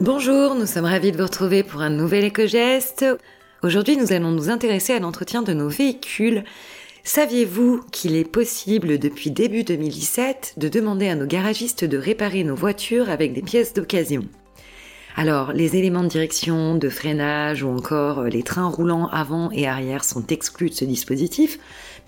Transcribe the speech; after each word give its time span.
Bonjour, 0.00 0.56
nous 0.56 0.66
sommes 0.66 0.86
ravis 0.86 1.12
de 1.12 1.16
vous 1.16 1.24
retrouver 1.24 1.62
pour 1.62 1.80
un 1.80 1.90
nouvel 1.90 2.24
éco-geste. 2.24 3.04
Aujourd'hui, 3.62 3.96
nous 3.96 4.12
allons 4.12 4.32
nous 4.32 4.50
intéresser 4.50 4.94
à 4.94 4.98
l'entretien 4.98 5.42
de 5.42 5.52
nos 5.52 5.68
véhicules. 5.68 6.42
Saviez-vous 7.04 7.84
qu'il 7.92 8.16
est 8.16 8.28
possible 8.28 8.98
depuis 8.98 9.30
début 9.30 9.62
2017 9.62 10.54
de 10.56 10.68
demander 10.68 11.08
à 11.08 11.14
nos 11.14 11.26
garagistes 11.26 11.84
de 11.84 11.98
réparer 11.98 12.42
nos 12.42 12.56
voitures 12.56 13.10
avec 13.10 13.32
des 13.32 13.42
pièces 13.42 13.74
d'occasion? 13.74 14.24
Alors, 15.14 15.52
les 15.52 15.76
éléments 15.76 16.02
de 16.02 16.08
direction, 16.08 16.74
de 16.74 16.88
freinage 16.88 17.62
ou 17.62 17.68
encore 17.68 18.24
les 18.24 18.42
trains 18.42 18.68
roulants 18.68 19.08
avant 19.08 19.50
et 19.52 19.68
arrière 19.68 20.04
sont 20.04 20.26
exclus 20.28 20.70
de 20.70 20.74
ce 20.74 20.84
dispositif, 20.84 21.58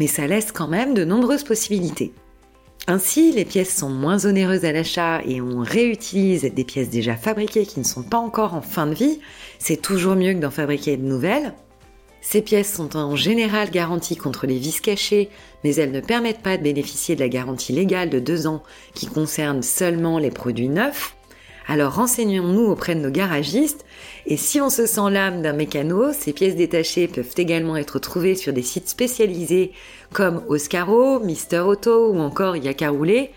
mais 0.01 0.07
ça 0.07 0.27
laisse 0.27 0.51
quand 0.51 0.69
même 0.69 0.95
de 0.95 1.05
nombreuses 1.05 1.45
possibilités. 1.45 2.12
Ainsi, 2.87 3.32
les 3.32 3.46
pièces 3.46 3.75
sont 3.75 3.89
moins 3.89 4.27
onéreuses 4.27 4.67
à 4.67 4.72
l'achat 4.72 5.22
et 5.25 5.40
on 5.40 5.61
réutilise 5.61 6.43
des 6.43 6.64
pièces 6.64 6.90
déjà 6.90 7.17
fabriquées 7.17 7.64
qui 7.64 7.81
ne 7.81 7.85
sont 7.85 8.03
pas 8.03 8.18
encore 8.18 8.53
en 8.53 8.61
fin 8.61 8.86
de 8.86 8.95
vie. 8.95 9.21
C'est 9.59 9.81
toujours 9.81 10.17
mieux 10.17 10.35
que 10.35 10.40
d'en 10.40 10.50
fabriquer 10.50 10.99
de 10.99 11.03
nouvelles. 11.03 11.54
Ces 12.21 12.43
pièces 12.43 12.73
sont 12.73 12.96
en 12.96 13.17
général 13.17 13.71
garanties 13.71 14.17
contre 14.17 14.46
les 14.46 14.59
vis 14.59 14.81
cachées, 14.81 15.31
mais 15.62 15.75
elles 15.76 15.93
ne 15.93 16.00
permettent 16.00 16.43
pas 16.43 16.59
de 16.59 16.62
bénéficier 16.62 17.14
de 17.14 17.21
la 17.21 17.29
garantie 17.29 17.73
légale 17.73 18.11
de 18.11 18.18
deux 18.18 18.46
ans 18.46 18.62
qui 18.95 19.07
concerne 19.07 19.62
seulement 19.62 20.18
les 20.18 20.31
produits 20.31 20.68
neufs. 20.68 21.17
Alors 21.67 21.95
renseignons-nous 21.95 22.67
auprès 22.67 22.95
de 22.95 23.00
nos 23.00 23.11
garagistes 23.11 23.85
et 24.27 24.36
si 24.36 24.61
on 24.61 24.68
se 24.68 24.86
sent 24.86 25.11
l'âme 25.11 25.41
d'un 25.41 25.54
mécano, 25.54 26.13
ces 26.13 26.32
pièces 26.32 26.57
détachées 26.57 27.09
peuvent 27.09 27.35
également 27.37 27.77
être 27.77 27.99
trouvées 27.99 28.35
sur 28.35 28.53
des 28.53 28.63
sites 28.63 28.89
spécialisés 28.89 29.73
comme 30.13 30.43
Oscaro, 30.49 31.21
Mister 31.21 31.61
Auto 31.61 32.11
ou 32.12 32.19
encore 32.19 32.56
Yakaroulé. 32.56 33.31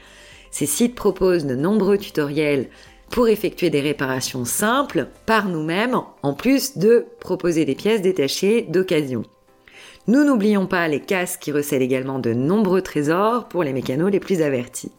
Ces 0.52 0.66
sites 0.66 0.96
proposent 0.96 1.46
de 1.46 1.56
nombreux 1.56 1.98
tutoriels 1.98 2.68
pour 3.10 3.30
effectuer 3.30 3.70
des 3.70 3.80
réparations 3.80 4.44
simples 4.44 5.08
par 5.26 5.48
nous-mêmes 5.48 5.98
en 6.22 6.34
plus 6.34 6.78
de 6.78 7.06
proposer 7.22 7.64
des 7.64 7.76
pièces 7.76 8.02
détachées 8.02 8.64
d'occasion. 8.64 9.24
Nous 10.08 10.26
n'oublions 10.26 10.68
pas 10.68 10.88
les 10.88 11.02
casques 11.02 11.42
qui 11.42 11.52
recèlent 11.52 11.82
également 11.82 12.20
de 12.20 12.34
nombreux 12.34 12.82
trésors 12.82 13.48
pour 13.48 13.64
les 13.64 13.74
mécanos 13.74 14.12
les 14.12 14.20
plus 14.20 14.42
avertis. 14.42 14.92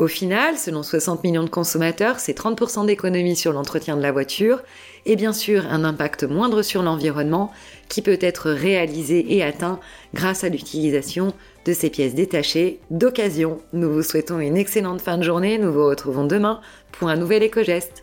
Au 0.00 0.06
final, 0.06 0.56
selon 0.56 0.82
60 0.82 1.22
millions 1.24 1.44
de 1.44 1.50
consommateurs, 1.50 2.20
c'est 2.20 2.32
30% 2.32 2.86
d'économie 2.86 3.36
sur 3.36 3.52
l'entretien 3.52 3.98
de 3.98 4.02
la 4.02 4.12
voiture 4.12 4.62
et 5.04 5.14
bien 5.14 5.34
sûr 5.34 5.66
un 5.66 5.84
impact 5.84 6.24
moindre 6.24 6.62
sur 6.62 6.82
l'environnement 6.82 7.52
qui 7.90 8.00
peut 8.00 8.16
être 8.22 8.50
réalisé 8.50 9.36
et 9.36 9.42
atteint 9.42 9.78
grâce 10.14 10.42
à 10.42 10.48
l'utilisation 10.48 11.34
de 11.66 11.74
ces 11.74 11.90
pièces 11.90 12.14
détachées 12.14 12.80
d'occasion. 12.90 13.58
Nous 13.74 13.92
vous 13.92 14.02
souhaitons 14.02 14.40
une 14.40 14.56
excellente 14.56 15.02
fin 15.02 15.18
de 15.18 15.22
journée, 15.22 15.58
nous 15.58 15.70
vous 15.70 15.84
retrouvons 15.84 16.24
demain 16.24 16.62
pour 16.92 17.10
un 17.10 17.16
nouvel 17.16 17.42
éco-geste. 17.42 18.02